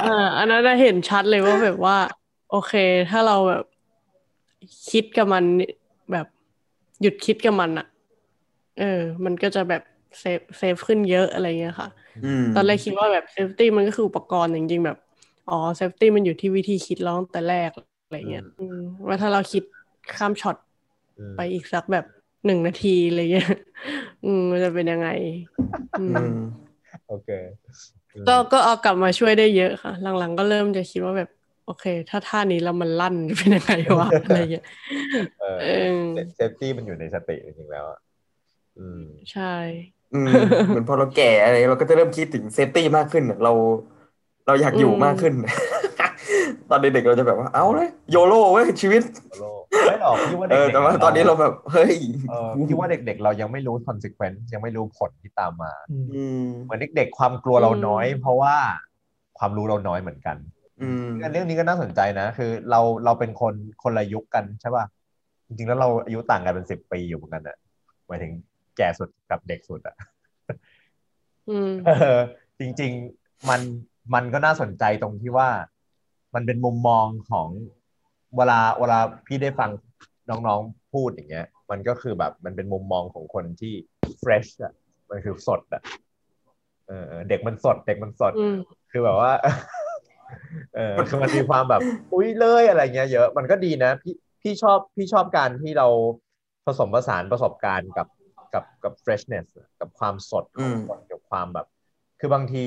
[0.00, 1.96] อ๋ออ่าอันนั้นน่ะเห็นชัดเลยว่าแบบว่า
[2.50, 2.72] โอเค
[3.10, 3.64] ถ้าเราแบบ
[4.90, 5.44] คิดกับมัน
[6.12, 6.26] แบบ
[7.00, 7.86] หยุดคิดกับมันอะ
[8.78, 9.82] เออ มันก็จะแบบ
[10.18, 11.88] safe safe ขึ้นเยอะอะไรเงี้ยค่ะ
[12.24, 14.98] อืมตอนแรกคิดว่าแบบ safety มันก็คืออุปกรณ์จริงๆแบบ
[15.50, 17.70] อ๋อ safety มันอยู่ที่วิธีคิดเราตั้งแต่แรก
[18.04, 19.62] อะไรเงี้ยอืมว่าถ้าเราคิด
[20.16, 20.56] ข้ามช็อต
[21.18, 22.04] อืมไปอีกสักแบบ
[22.46, 23.50] หนึ่งนาทีอะไรเงี้ย
[24.24, 25.08] อืมมันจะเป็นยังไง
[26.00, 26.38] อืมอืม
[27.08, 27.28] โอเค
[27.64, 31.28] อืม ก็ก็เอากลับมาช่วยได้เยอะค่ะ หลังๆ ก็เริ่มจะคิดว่าแบบ
[31.66, 34.64] โอเค ถ้าท่านี้แล้วมันลั่นจะเป็นยังไงวะอะไรเงี้ย
[35.40, 35.96] เออเออ
[36.36, 37.98] safety มันอยู่ในสติจริงๆแล้วอะ
[38.78, 39.54] อืมใช่
[40.14, 40.32] อืม
[40.68, 43.52] เหมือนพอเราแก่อะไรเราก็จะเริ่มคิดถึง safety มากขึ้นอะเรา
[44.46, 45.34] เราอยากอยู่อืมมากขึ้น
[46.70, 49.02] ตอนเด็กๆเราจะแบบว่าเอาเลย YOLO เว้ยชีวิต
[49.38, 51.94] โลก ไม่หรอกพี่ว่าเออเด็กๆแต่ว่าตอนนี้เราแบบเฮ้ย
[52.30, 55.98] เออพี่ว่าเด็ก ๆ เรายังไม่รู้ consequence ยังไม่รู้ผลที่ตามมาอื
[56.42, 58.54] มเหมือนเด็ก ๆ ความกลัวเราน้อย เพราะว่า
[59.38, 60.36] ความรู้เราน้อยเหมือนกัน
[60.82, 64.84] อืมเรื่องนี้ก็น่าสนใจนะ คือเราเราเป็นคนคนละยุคกันใช่ป่ะ
[65.46, 67.56] จริงๆแล้วเราอายุต่างกันเป็นสิบปีอยู่เหมือนกันอะ
[68.06, 68.32] หมายถึง
[68.76, 69.96] แก่สุดกับเด็กสุดอะ
[71.50, 72.18] อืมเออ
[72.58, 73.60] จริง ๆ มัน
[74.14, 75.48] มันก็น่าสนใจตรงที่ว่า
[76.34, 77.48] มันเป็นมุมมองของ
[78.36, 79.70] เวลาเวลาพี่ได้ฟัง
[80.30, 83.74] น้องๆพูดอย่างเงี้ย มันก็คือแบบมันเป็นมุมมองของคนที่
[84.22, 84.72] fresh อะ
[85.10, 85.82] มันคือสดอะ
[86.88, 88.56] เออเออเด็กมันสด เด็กมันสดอืม
[88.90, 89.32] คือแบบว่า
[90.76, 95.88] เออคือมันมีความแบบ อุ้ยเลยอะไรเงี้ยเยอะ มันก็ดีนะ พี่พี่ชอบพี่ชอบการที่เรา
[96.66, 98.08] ผสมผสานประสบการณ์กับ
[98.54, 99.46] กับกับ freshness
[99.80, 101.66] กับความสดของคนกับความแบบ
[102.20, 102.64] คือบางที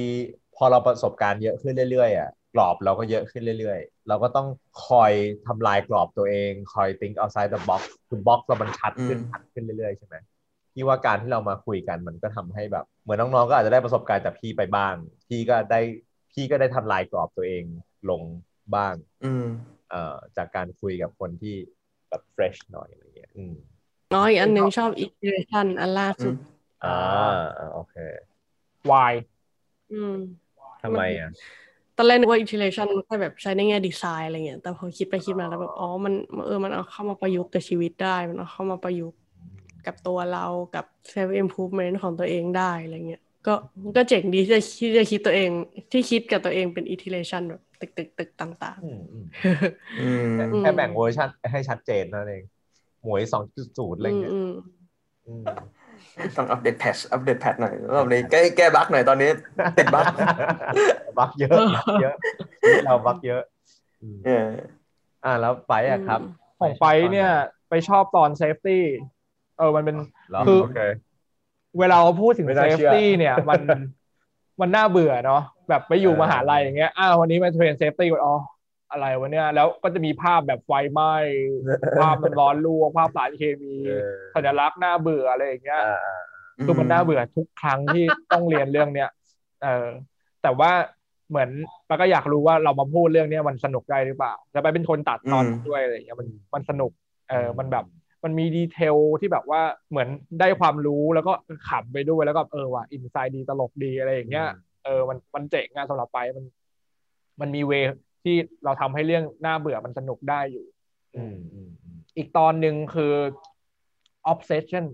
[0.55, 4.47] พอเราประสบการณ์เยอะขึ้นเรื่อยๆอะ กรอบเราก็เยอะขึ้นเรื่อยๆ เราก็ต้อง
[4.87, 5.11] คอย
[5.47, 10.15] ทำลายกรอบตัวเอง คอย think outside the box คือ box เรามันชัดขึ้นชัดขึ้นเรื่อยๆ ใช่ไหม
[10.73, 14.95] พี่ว่าการที่เรามาคุยกันมันก็ทำให้แบบ เหมือนน้องๆก็อาจจะได้ประสบการณ์จากพี่ไปบ้าง
[15.27, 15.79] พี่ก็ได้
[16.31, 17.63] พี่ก็ได้ทำลายกรอบตัวเอง
[18.09, 18.21] ลง
[18.75, 18.93] บ้าง
[19.25, 19.45] อืม
[19.89, 21.55] เอ่อจากการคุยกับคนที่
[22.09, 23.55] แบบ fresh หน่อยอะไรเงี้ยอืม
[24.15, 26.33] น้อยอันหนึ่งชอบ iteration อันล่าสุด
[26.83, 26.95] อ่า
[27.59, 27.95] อ่าโอเค
[28.91, 29.13] วาย
[29.93, 30.17] อืม
[30.83, 31.33] ทำไมอะต
[32.01, 36.13] อนแรกนึกว่า iteration มันแค่แบบใช้ในแง่ดีไซน์อะไรเงี้ย แต่พอคิดไปคิดมาแล้วแบบอ๋อมัน
[36.47, 39.19] เออมันเอาเข้ามาประยุกต์กับชีวิตได้ มันเอาเข้ามาประยุกต์
[39.85, 43.53] กับตัวเรากับ self improvement ของตัวเองได้อะไรเงี้ยก็
[43.95, 45.49] ก็เจ๋งดีที่จะที่จะคิดตัวเอง
[45.91, 52.43] ที่คิดกับตัวเองเป็น iteration แบบตึกตึกตึกต่างอืมอืมๆอืมแค่แค่แบ่งเวอร์ชันให้ชัดเจนนั่นเอง
[53.03, 54.51] หมวยสองจุดศูนย์อะไรอืมเงี้ยอืม
[55.27, 55.43] อืม
[56.37, 59.29] ต้องอัปเดตแพทชอัปเดตแพทหน่อยรอบนี้แก้แก้บั๊กหน่อยตอนนี้
[59.77, 60.05] ติดบั๊ก
[61.19, 62.15] บักเยอะบักเยอะ
[62.67, 63.41] นี่เราบักเยอะ
[64.01, 64.47] อืมเออ
[65.25, 66.19] อ่าแล้วไปอะครับ
[66.59, 67.29] ของไฟเนี่ย
[67.69, 68.83] ไปชอบตอนเซฟตี้
[69.57, 69.95] เออมันเป็น
[70.29, 70.79] เหรอคือโอเค
[71.79, 73.61] เวลาเราพูดถึงไม่เซน่าฟเชื่อตี้เนี่ยมัน
[74.61, 78.35] มันน่าเบื่อเนาะแบบไปอยู่เออมหาลัยอย่างเงี้ยอ้าววันนี้มาเทรนเซฟตี้อ๋อ
[78.91, 81.15] อะไรวะเนี่ยแล้วก็จะมีภาพแบบไฟไหม้
[82.01, 86.21] ภาพมันร้อนลวกภาพสารเคมีเออสัญลักษณ์น่าเบื่ออะไรอย่างเงี้ยอ่าอ่า
[86.65, 89.09] คือมันน่าเบื่อทุกครั้งที่ต้องเรียนเรื่องเนี้ย
[89.63, 89.87] เออ
[90.43, 90.71] แต่ว่า
[91.29, 91.49] เหมือน
[91.89, 96.91] ปาก็อยากรู้ว่าเรามาพูดเรื่องเนี้ยมันสนุกได้หรือเปล่าแล้วไปเป็นคนตัดตอนด้วยอะไรอย่างเงี้ยมันมันสนุก
[97.29, 97.85] เออมันแบบ
[98.23, 100.07] มันมีดีเทลที่แบบว่าเหมือน
[100.39, 101.33] ได้ความรู้แล้วก็
[101.69, 104.47] ขำไปด้วยแล้วก็เออว่ะอินไซด์ดีตลกดีอะไรอย่างเงี้ย
[104.85, 106.45] เออมันมันเจ๋งอะสำหรับไปมัน
[107.41, 107.73] มันมีเว
[108.23, 110.65] ที่เราทำให้เรื่องน่าเบื่อมันสนุกได้อยู่
[111.15, 113.13] อืมอืมอืมอีกตอนหนึ่งคือ
[114.31, 114.85] obsession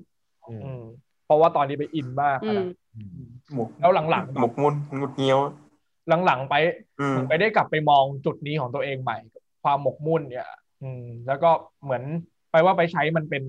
[0.49, 0.83] อืมอืม
[1.25, 3.09] เพราะว่าตอนนี้ไปอินมากอือะมนะอืม
[3.53, 5.39] หมกแล้วหลังๆหมกมุ่นงุดเงี้ยว
[6.25, 6.55] หลังๆไป
[6.99, 9.17] อืมเหมือนไปได้กลับไปมองจุดนี้ของตัวเองใหม่
[9.63, 10.49] ความหมกมุ่นเนี่ย
[10.81, 11.49] อืม แล้วก็
[11.83, 12.03] เหมือน
[12.51, 13.43] ไปว่าไปใช้มันเป็น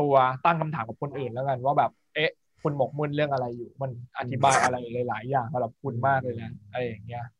[0.00, 2.30] ตัวตั้งคำถามกับคนอื่นแล้วกัน ว่าแบบ เอ๊ะ
[2.62, 4.76] คุณหมกมุ่นเรื่องอะไรอยู่ มันอธิบายอะไร
[5.08, 7.33] หลาย ๆ อย่างสำหรับคุณมากเลยนะอะไรอย่างเงี้ยอืม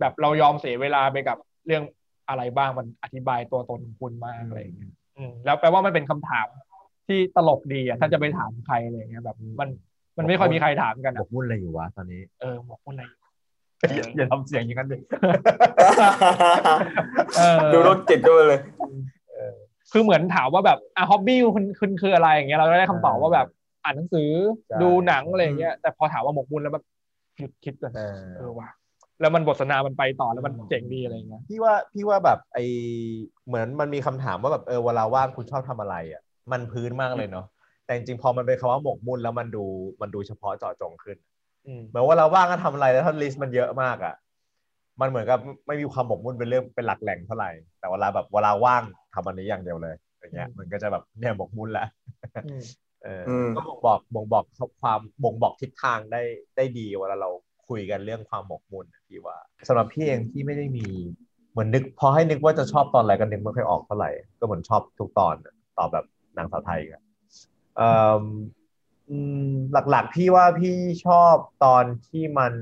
[0.00, 1.82] แบบเรายอมเสียเวลาไปกับเรื่อง
[2.28, 6.46] อะไรบ้างมันอธิบายตัวตนของคุณมากอะไรอย่างเงี้ยอืมแล้วแปลว่ามันเป็นคำถาม
[7.06, 9.68] ที่ตลกดีอะถ้าจะไปถามใครอะไรอย่างเงี้ยแบบ มัน
[10.18, 13.04] มันไม่ค่อยมีใครถามกันหมอะกมุ่นอะไรอยู่วะตอนนี้เออหมกมุ่นอะไร
[13.96, 14.98] อย่าอย่าทำเสียงอย่างนั้นดิ
[17.38, 18.60] เออดูรถจิตด้วยเลย
[19.92, 23.46] คือเหมือนถามว่าแบบอะฮ็อบบี้คุณคุณคืออะไรอย่างเงี้ยเราก็ได้คำตอบว่าแบบ
[23.84, 24.30] อ่านหนังสือ
[24.68, 26.84] ใช่ดูหนังอะไรอย่างเงี้ยแต่พอถามว่าหมกมุ่นแล้วแบบ
[27.38, 28.68] หยุดคิดก่อนเออเออว่ะ
[29.20, 32.58] แล้วมันบทสนทนามันไปต่อแล้วมันเจ๋งดีอะไรอย่างเงี้ยพี่ว่าพี่ว่าแบบไอ
[33.46, 37.46] เหมือนมันมีคำถามว่าแบบเออเวลาว่างคุณชอบทำอะไรอะมันพื้นมากเลยเนาะ
[37.84, 39.64] แต่จริงๆพอมันเป็นคำว่าหมกมุ่นแล้วมันดู
[40.00, 41.16] มันดูเฉพาะเจาะจงขึ้น
[41.66, 44.14] อืมเหมือนว่าเราว่างก็ทำอะไรแล้วถ้าลิสต์มันเยอะมากอะ
[45.00, 48.82] มันเหมือนกับไม่มีความหมกมุ่นเป็นเรื่องเป็นหลักแหล่งเท่าไหร่แต่เวลาแบบเวลาว่าง
[49.14, 51.88] ทำอันนี้อย่างเดียวเลยอย่างเงี้ยมันก็จะแบบเนี่ยหมกมุ่นแล้ว
[52.46, 52.62] อืม
[53.04, 54.44] เอออืมก็บ่งบอกบ่งบอก
[54.82, 56.22] ความบ่งบอกทิศทางได้
[56.56, 57.30] ได้ดีเวลาเรา
[57.70, 60.86] คุยกันเรื่องความหมกมุ่นพี่ว่าสำหรับพี่เองที่ไม่ได้มี
[61.50, 65.34] เหมือนนึกพอให้นึกว่าจะชอบตอนอะไรก็นึกไม่ค่อยออกเท่าไหร่ก็เหมือนชอบทุกตอน
[65.78, 66.04] ตอบแบบ
[66.36, 67.02] นางสาวไทยกัน
[67.76, 68.24] เอ่อ
[69.10, 69.16] อื
[69.50, 69.52] ม
[69.90, 72.52] หลักๆพี่ว่าพี่ชอบตอนที่มัน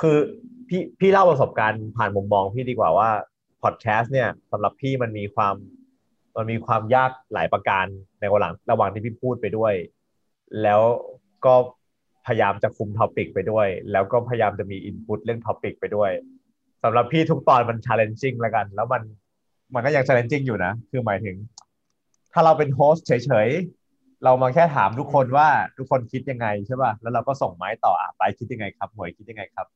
[0.00, 0.18] คือ
[0.68, 3.10] พี่พี่เล่าประสบการณ์ผ่านมุมมองพี่ดีกว่าว่า
[3.62, 5.54] พอดแคสต์เนี่ยสำหรับพี่มันมีความ
[6.36, 7.86] มันมีความยากหลายประการ
[8.20, 9.74] ในระหว่างระหว่างที่พี่พูดไปด้วย
[10.62, 10.80] แล้ว
[11.44, 11.54] ก็
[12.26, 16.10] พยายามจะคุม topic ไปด้วย แล้วก็พยายามจะมี input เรื่อง topic ไปด้วย
[16.82, 19.02] สำหรับพี่ทุกตอนมัน challenging แล้วกัน แล้วมัน
[19.74, 21.36] มันก็ยัง challenging อยู่นะ คือหมายถึง
[22.32, 29.66] ถ้าเราเป็น host เฉยๆ เรามาแค่ถามทุกคนว่าทุกคนคิดยังไงใช่ป่ะแล้วเราก็ส่งไม้ต่ออะไปคิดยังไงครับหมวยคิดยังไงครับ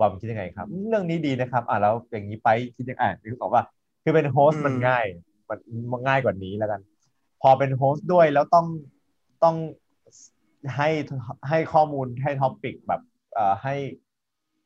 [0.00, 3.64] บอมคิดยังไงครับอืมเรื่องนี้ดีนะครับ อะแล้วอย่างนี้ไปคิดยังไงอะนึกออกป่ะ
[4.02, 5.04] คือเป็น host มันอืมง่าย
[5.48, 5.58] มัน
[5.92, 6.80] มันง่ายกว่านี้แล้วกัน
[7.42, 8.66] พอเป็น host ด้วยแล้วต้อง
[9.42, 9.56] ต้อง
[10.76, 10.88] ให้
[11.48, 13.00] ให้ข้อมูลให้ topic แบบ
[13.34, 13.74] เอ่อให้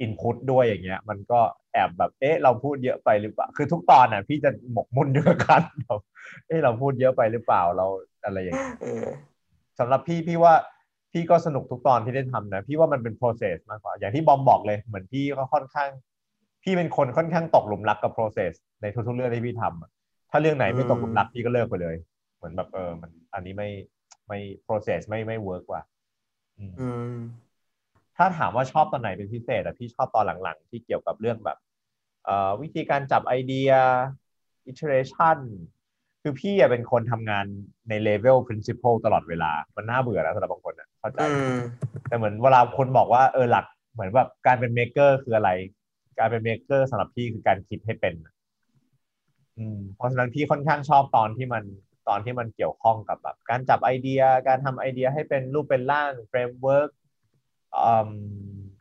[0.01, 1.41] input ด้วยอย่างเงี้ย มันก็
[1.73, 6.01] แอบแบบเอ๊ะเราพูดเยอะไปหรือเปล่า คือทุกตอนน่ะพี่จะหมกมุ่นอยู่กับกันแบบ
[6.47, 7.87] เอ๊ะเราพูดเยอะไปหรือเปล่าเรา
[8.25, 9.07] อะไรอย่างเงี้ยเออ
[9.79, 10.55] สำหรับพี่พี่ว่า
[11.13, 15.91] พี่ก็สนุกทุกตอนที่ได้ทำนะ พี่ว่ามันเป็น process มากกว่า อย่างที่บอมบอกเลยเหมือนพี่ก็ค่อนข้าง
[16.63, 18.53] พี่เป็นคนค่อนข้างตกหลุมรักกับ process
[18.83, 19.91] ในทุกๆเรื่องที่พี่ทำอะ
[20.31, 21.97] ถ้าเรื่องไหนไม่ตกหลุมรักพี่ก็เลิกไปเลย
[22.37, 23.69] เหมือนแบบเออมันอันนี้ไม่
[24.27, 25.83] ไม่ process ไม่ไม่ work ว่ะ
[26.59, 27.15] อืมอืม
[28.17, 31.59] ถ้าถามว่าชอบตอนไหนเป็นพิเศษอะพี่ชอบตอนหลังๆ ที่เกี่ยวกับเรื่องแบบ
[32.25, 33.71] เอ่อวิธีการจับไอเดีย
[34.71, 35.39] iteration
[36.23, 37.47] คือพี่อะเป็นคนทำงาน
[37.89, 41.57] ใน level principle ตลอดเวลา มันน่าเบื่อนะสำหรับบางคนอะเข้าใจอืม
[42.09, 45.51] แต่เหมือนเวลาคนบอกว่าเออหลักเหมือนแบบการเป็น maker คืออะไร
[46.19, 48.15] การเป็น maker สำหรับพี่คือการคิดให้เป็น
[49.59, 51.65] อืมเพราะฉะนั้นพี่ค่อนข้างชอบตอนที่มัน
[52.09, 56.91] ตอนที่มันเกี่ยวข้องกับแบบการจับไอเดีย การทำไอเดียให้เป็นรูปเป็นร่าง framework
[57.77, 58.11] อืม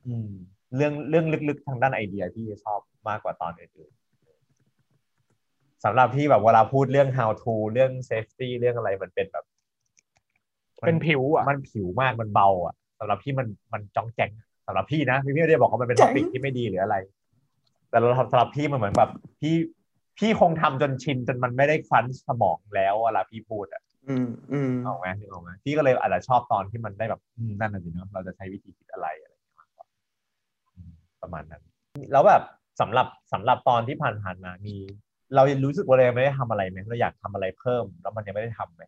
[0.08, 0.30] อืม
[0.76, 9.46] เรื่องเรื่องลึกๆ ทางด้านไอเดียที่ชอบมากกว่าตอนอื่นๆสำหรับพี่แบบเวลาพูดเรื่อง how to เรื่อง safety เรื่องอะไรมันเป็นแบบ
[10.82, 14.30] มัเป็นผิวอะ มันผิวมากมันเบาอะสำหรับพี่มันมันจ้องแจง
[14.68, 16.96] สำหรับพี่นะพี่ไม่ได้บอกว่ามันเป็นแจ๋ท็องปิกที่ไม่ดีหรืออะไร
[17.90, 19.54] แต่เราสำหรับพี่มันเหมือนแบบพี่
[20.18, 29.86] พี่คงทำจนชินจนมันไม่ได้คลันสมองแล้วเวลาพี่พูดอะอืมอืมเอาไหมนึกออกไหมพี่ก็เลยอาจจะชอบตอนที่มันได้แบบอืมนั่นน่ะสิเนาะเราจะใช้วิธีคิดอะไรอะไรอย่างเงี้ยมากกว่า
[30.76, 31.64] อืมประมาณนั้น
[32.12, 32.44] แล้วแบบ
[32.82, 34.76] สำหรับสำหรับตอนที่ผ่านๆมามี
[35.36, 38.84] เรารู้สึกว่าเรายังไม่ได้ทำอะไรไหมเราอยากทำอะไรเพิ่ม แล้วมันยังไม่ได้ทำไหม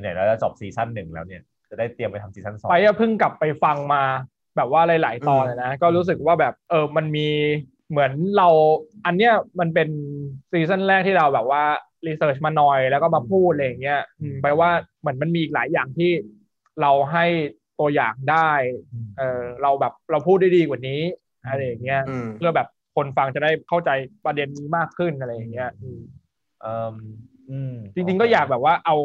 [0.00, 4.02] ไหนๆเราจะจบซีซั่นหนึ่งแล้วเนี่ย จะได้เตรียมไปทำซีซั่นสองไปอะเพิ่งกลับไปฟังมา
[4.56, 7.28] แบบว่าหลาย ๆ ตอนเลยนะ ก็รู้สึกว่าแบบเออมันมี
[7.92, 8.48] เหมือนเรา
[9.06, 9.88] อันเนี้ยมันเป็น
[10.50, 11.64] ซีซั่นแรกที่เราแบบว่า
[12.06, 16.10] research มาหน่อยแล้วก็มาพูดอะไรอย่างเงี้ยอืมแปลว่าเหมือนมันมีอีกหลายอย่างที่
[16.80, 17.26] เราให้
[17.80, 18.50] ตัวอย่างได้
[19.04, 21.00] มเออเราแบบเราพูดได้ดีกว่านี้
[21.48, 23.90] อะไรอย่างเงี้ยอืมเพื่อแบบคนฟังจะได้เข้าใจ
[24.24, 26.00] ประเด็นนี้มากขึ้นอะไรอย่างเงี้ยอืม
[26.60, 26.94] เอ่ม
[27.50, 28.96] อืมจริง ๆ ก็อยากแบบว่าเอา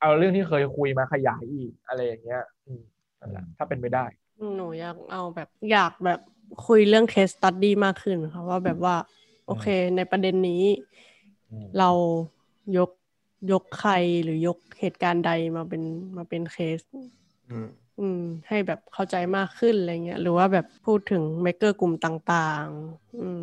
[0.00, 2.82] เอาเรื่องที่เคยคุยมาขยายอีกอะไรอย่างเงี้ยอืม
[3.20, 4.04] นั่นแหละถ้าเป็นไปได้
[4.56, 6.20] หนูอยากเอาแบบอยากแบบ
[6.66, 8.96] คุยเรื่อง case study มากขึ้นค่ะว่าแบบว่า
[9.46, 10.64] โอเค ในประเด็นนี้
[11.50, 11.90] อืมเรา
[12.78, 12.90] ยก
[13.52, 13.92] ยกใคร
[14.24, 15.82] หรือยกเหตุการณ์ใดมาเป็น
[16.16, 16.80] มาเป็นเคส
[17.50, 17.66] อืม
[18.00, 23.42] อืม ให้แบบเข้าใจมากขึ้นอะไรเงี้ย หรือว่าแบบพูดถึงเมกเกอร์กลุ่มต่าง ๆ อืม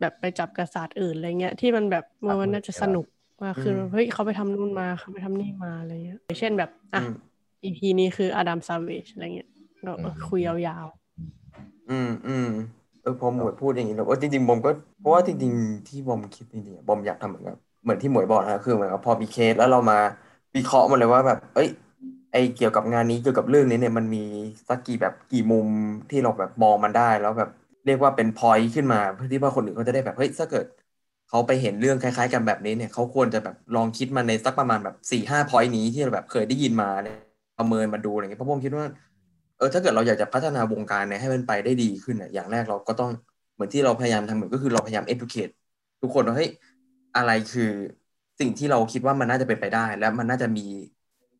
[0.00, 3.06] แบบไปจับกระสาทอื่นอะไรเงี้ยที่มันแบบมันมันน่าจะสนุก
[3.44, 7.14] มากขึ้นอืมเฮ้ยเขาไปทำนู่นมาเขาไปทำนี่มาอะไรเงี้ยอย่างเช่นแบบอะอืม
[7.64, 9.50] EP นี้คืออดัมซาเวชอะไรเงี้ย
[9.82, 10.86] เราเออคุยยาว
[11.88, 12.44] อืมอืม
[13.00, 19.96] เออพอหมวยพูดอย่างนี้แล้วว่าจริงๆบอมก็เพราะว่าจริงๆที่บอมคิดจริงๆอะบอมอยากทำเหมือนกับเหมือนที่หมวยบอกนะคือเหมือนกับพอมีเคสแล้วเรามา
[20.56, 21.68] วิเคราะห์มันเลยว่าแบบ เอ้ย
[22.32, 24.18] ไอเกี่ยวกับงานนี้เกี่ยวกับเรื่องนี้เนี่ยมันมี
[24.68, 25.68] สักกี่แบบกี่มุม
[26.10, 27.48] ที่เราแบบมองมันได้แล้วแบบ
[27.86, 30.66] เรียกว่าเป็น point ขึ้นมาเพื่อที่ว่าคนอื่นเขาจะได้แบบเฮ้ยถ้าเกิด
[31.28, 37.16] เขาไปเห็นเรื่องคล้าย ๆ กันแบบนี้เนี่ยเขาควรจะแบบลองคิดมาในสักประมาณแบบสี่ห้า point นี้ที่เราแบบเคยได้ยินมาเนี่ย
[37.58, 38.86] ประเมินมาดูอะไรเงี้ยเพราะผมคิดว่า
[39.62, 43.10] เออถ้าเกิดเราอยากจะพัฒนาวงการเนี่ยให้มันไปได้ดีขึ้นอะอย่างแรกเราก็ต้อง
[43.54, 45.52] เหมือนที่เราพยายามทำเหมือนก็คือเราพยายาม educate
[46.02, 46.50] ทุกคนว่าเฮ้ย
[47.16, 47.70] อะไรคือ
[48.40, 50.66] สิ่งที่เราคิดว่ามันน่าจะเป็นไปได้ และมันน่าจะมี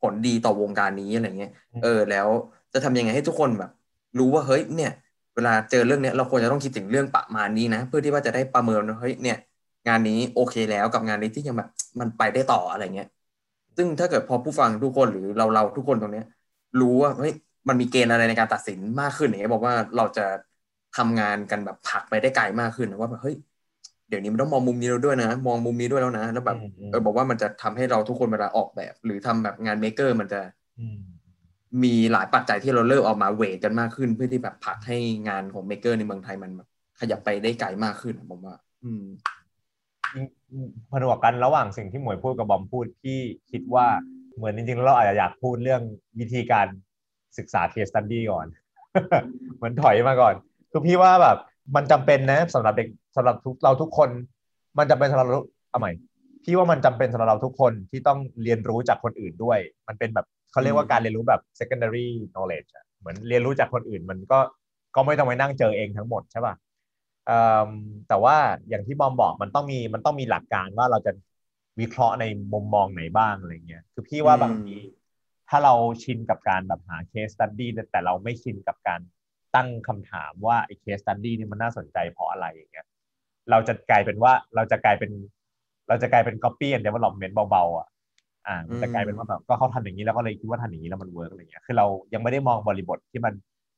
[0.01, 2.29] ผลดีต่อวงการนี้อะไรเงี้ยเออ แล้ว
[2.73, 3.71] จะทำยังไงให้ทุกคนแบบ
[4.19, 4.93] รู้ว่าเฮ้ยเนี่ย
[5.35, 9.37] เวลาเจอเรื่องเนี้ยเราควรจะต้องคิดถึงเรื่องประมาณนี้นะ เพื่อที่ว่าจะได้ประเมินว่าเฮ้ยเนี่ย
[9.89, 11.69] งานนี้โอเคแล้วกับงานนี้ที่ยังแบบ
[12.01, 13.09] มันไปได้ต่ออะไรเงี้ย
[13.77, 16.27] ซึ่งถ้าเกิดพอผู้ฟังทุกคนหรือเราเราทุกคนตรงเนี้ย
[16.81, 17.33] รู้ว่าเฮ้ย
[17.69, 20.27] มันมีเกณฑ์อะไรในการตัดสินมากขึ้นอย่างเงี้ยบอกว่าเราจะ
[20.97, 23.37] ทำงานกันแบบผลักไปได้ไกลมากขึ้นนะว่าแบบเฮ้ย
[24.09, 30.41] เดี๋ยวนี้มันต้องมองมุมนี้แล้วด้วยนะ มองมุมนี้ด้วยแล้วนะแล้วแบบอืมอืมเออบอกว่ามันจะทำให้เราทุกคนเวลาออกแบบ หรือทำแบบงานเมคเกอร์มันจะ
[30.79, 30.99] อืม
[31.85, 34.97] มีหลายปัจจัยที่เราเริ่มเออกมาเวทกันมากขึ้น เพื่อที่แบบผลักให้
[35.29, 36.69] งานของเมคเกอร์ในเมืองไทยมันแบบ
[37.01, 39.05] ขยับไปได้ไกลมากขึ้นอะผมว่า อืม
[40.91, 43.19] ผนวกกันระหว่างสิ่งที่หมวยพูดกับบอมพูดที่
[43.51, 43.87] คิดว่า
[44.37, 45.83] เหมือนจริงๆแล้วเราอาจจะอยากพูดเรื่อง
[46.19, 46.67] วิธีการ
[47.39, 48.47] ศึกษา case study ก่อน
[49.57, 50.35] เหมือนถอยมาก่อน
[50.71, 51.39] คือพี่ว่าแบบ
[51.77, 54.11] มันจำเป็นนะสำหรับเด็กสำหรับทุกเราทุกคน
[54.79, 55.93] มันจำเป็นสำหรับเราเอาใหม่
[56.45, 64.39] พี่ว่ามันจำเป็นสำหรับเราทุกคนที่ต้องเรียนรู้จากคนอื่นด้วย มันเป็นแบบเขาเรียกว่าการเรียนรู้แบบ secondary knowledge อะเหมือนเรียนรู้จากคนอื่นมันก็
[64.95, 66.55] ก็ไม่ต้องไปนั่งเจอเองทั้งหมดใช่ป่ะ
[67.27, 67.69] เอิ่ม
[68.09, 68.37] แต่ว่า
[68.69, 71.13] อย่างที่บอมบอกมันต้องมีมันต้องมีหลักการว่าเราจะ
[71.81, 74.77] วิเคราะห์ในมุมมองไหนบ้างอะไรเงี้ย คือพี่ว่าอืมบางที
[75.55, 79.01] ถ้าเราชินกับการแบบหา case study แต่เราไม่ชินกับการ
[79.57, 82.87] ตั้งคำถามว่าไอ้ case study นี่มันน่าสนใจเพราะอะไรอย่างเงี้ย
[83.51, 85.11] เราจะกลายเป็นว่าเราจะกลายเป็น
[85.89, 87.89] เราจะกลายเป็น copy and development เบาๆอะ
[88.47, 93.35] อ่ามันจะกลายเป็นว่าแบบก็เขาทำอย่างนี้แล้วก็เลยคิดว่าทำอย่างนี้แล้วมัน work อะไรเงี้ยคือเรายังไม่ได้มองบริบทที่มัน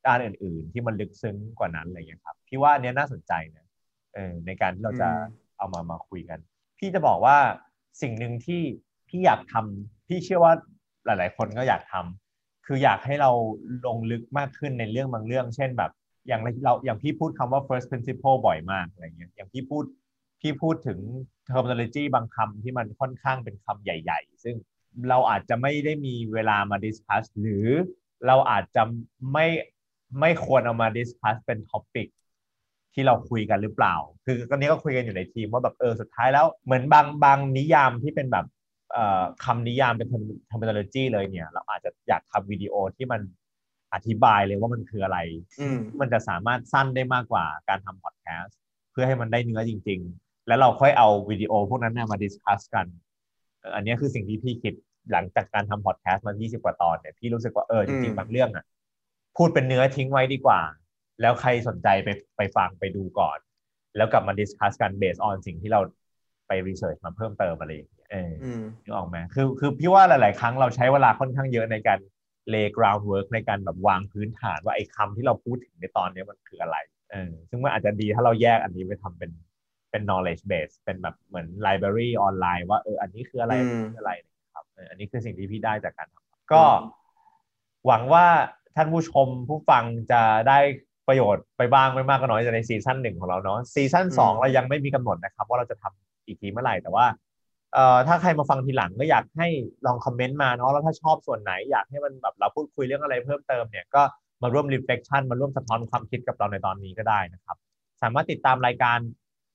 [0.06, 3.66] ด้านอื่น ๆ ที่มันลึกซึ้งกว่านั้นอะไรเงี้ยครับพี่ว่าอันเนี้ยน่าสนใจนะ
[4.14, 5.24] เออในการที่เราจะอืม
[5.58, 6.38] เอามามาคุยกัน
[6.78, 7.36] พี่จะบอกว่า
[8.02, 8.62] สิ่งหนึ่งที่
[9.08, 10.52] พี่อยากทำพี่เชื่อว่า
[11.06, 13.30] หลาย ๆ คนก็อยากทำคืออยากให้เรา
[13.86, 15.90] ลงลึกมากขึ้นในเรื่องบางเรื่อง เช่นแบบ
[16.28, 19.84] อย่างเราอย่างพี่พูดคำว่า first principle บ่อยมากอะไรเงี้ยอย่างพี่พูด
[20.40, 20.98] พี่พูดถึง
[21.48, 24.56] terminology บางคำที่มันค่อนข้างเป็นคำใหญ่ ๆ ซึ่ง
[25.08, 27.66] เราอาจจะไม่ได้มีเวลามา discuss หรือ
[28.26, 28.82] เราอาจจะ
[29.32, 29.46] ไม่
[30.20, 32.08] ไม่ควรเอามา discuss เป็น topic
[32.94, 38.46] ที่เราคุยกันหรือเปล่า คือตอนนี้ก็คุยกันอยู่ในทีมว่าแบบเออสุดท้ายแล้วเหมือนบางบางนิยามที่เป็นแบบ
[39.44, 40.08] คำนิยามเป็น
[40.50, 43.20] terminology เลยเนี่ย เราอาจจะอยากทำวิดีโอที่มัน
[43.94, 45.18] อธิบายเลยว่ามันคืออะไร
[45.60, 48.56] อืมมันจะสามารถสั้นได้มากกว่าการทำพอดแคสต์
[48.92, 52.86] เพื่อให้มันได้เนื้อจริง ๆ แล้วเราค่อยเอาวิดีโอพวกนั้นเนี่ยมา discuss กัน
[53.60, 54.74] เอ่ออันนี้คือสิ่งที่พี่คิด
[55.12, 58.64] หลังจากการทำพอดแคสต์มา 20 กว่าตอนเนี่ยพี่รู้สึกว่าเออจริงอืมๆบางเรื่องอะ
[59.36, 60.60] พูดเป็นเนื้อทิ้งไว้ดีกว่า
[61.20, 63.38] แล้วใครสนใจไปไปฟังไปดูก่อน
[63.96, 65.80] แล้วกลับมา discuss กัน based on สิ่งที่เรา
[66.46, 71.98] ไป research มาเพิ่มเติมอะไรอย่างเงี้ย เอออืมนึกออกไหมคือคือพี่ว่าหลาย ๆ ครั้งเราใช้เวลาค่อนข้างเยอะในการ
[72.52, 76.76] lay groundwork ในการแบบวางพื้นฐานว่าไอ้คำที่เราพูดถึงในตอนนี้มันคืออะไร
[77.10, 79.30] เออซึ่งมันอาจจะดีถ้าเราแยกอันนี้ไปทำเป็น
[79.90, 86.64] เป็น knowledge base เป็นแบบเหมือน library ออนไลน์ว่าเอออันนี้คืออะไรอือันมนี้คืออะไรนะครับเอออันนี้คือสิ่งที่พี่ได้จากการทำก็
[87.86, 88.26] หวังว่า
[88.76, 90.58] ท่านผู้ชมผู้ฟังจะได้
[91.08, 97.06] ประโยชน์ไปบ้างไม่มากก็น้อยจากในซีซั่นหนึ่งของเราเนาะซีซั่นสองอืมเรายังไม่มีกำหนดนะครับ ว่าเราจะทำอีกทีเมื่อไหร่แต่ว่า
[97.74, 99.48] เอ่อถ้าใครมาฟังทีหลังก็อยากให้
[99.86, 104.02] ลองคอมเมนต์มาเนาะแล้วถ้าชอบส่วนไหนอยากให้มันแบบเราพูดคุยเรื่องอะไรเพิ่มเติมเนี่ยก็
[104.42, 107.56] มาร่วม reflection มาร่วมสะท้อนความคิดกับเราในตอนนี้ก็ได้นะครับ
[108.02, 108.98] สามารถติดตามรายการ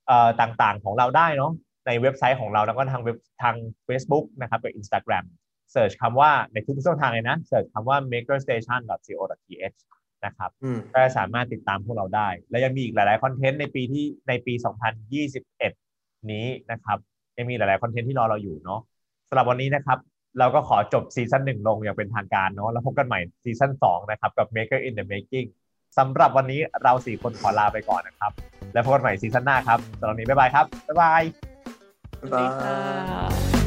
[0.08, 1.52] เอ่อต่างๆของเราได้เนาะ
[1.88, 3.56] ในเว็บไซต์ของเราแล้วก็ทางเว็บทาง
[3.88, 5.26] Facebook นะครับกับ Instagram
[5.72, 9.78] เสิร์ชคำว่าในทุกๆช่องทางเลยนะเสิร์ชคำว่า makerstation.co.th
[10.26, 14.54] นะครับอืมก็สามารถติดตามพวกเราได้ และยังมีอีกหลาย ๆ คอนเทนต์ในปีที่ในปี
[15.22, 16.98] 2021 นี้นะครับ
[17.40, 18.80] ยังมีหลาย ๆ คอนเทนต์ที่รอเราอยู่เนาะ
[19.30, 19.98] สำหรับวันนี้นะครับ
[20.40, 25.48] เราก็ขอจบซีซั่นหนึ่งลงอย่างเป็นทางการเนาะแล้วพบกันใหม่ซีซั่น2นะครับ กับ Maker in the Making
[25.98, 28.32] สำหรับวันนี้เราสี่คนขอลาไปก่อนนะครับ
[28.74, 31.24] แล้วพบกันใหม่ซีซั่นหน้าครับสำหรับวันนี้บ๊ายบายครับบ๊ายบาย
[32.22, 32.44] บ๊ายบา
[33.56, 33.59] ย